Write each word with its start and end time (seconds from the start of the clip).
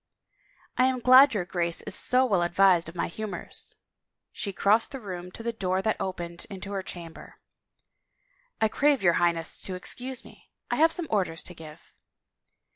"I 0.79 0.85
am 0.85 0.99
glad 0.99 1.35
your 1.35 1.45
Grace 1.45 1.81
is 1.81 1.93
so 1.93 2.25
well 2.25 2.41
advised 2.41 2.89
of 2.89 2.95
my 2.95 3.07
humors." 3.07 3.75
She 4.31 4.51
crossed 4.51 4.89
the 4.89 4.99
room 4.99 5.31
to 5.33 5.43
the 5.43 5.53
door 5.53 5.83
that 5.83 6.01
opened 6.01 6.47
into 6.49 6.71
her 6.71 6.81
chamber." 6.81 7.35
I 8.59 8.67
crave 8.67 9.03
your 9.03 9.13
Highness 9.21 9.61
to 9.61 9.75
excuse 9.75 10.25
me— 10.25 10.49
I 10.71 10.77
have 10.77 10.91
some 10.91 11.05
orders 11.11 11.43
to 11.43 11.53
give." 11.53 11.93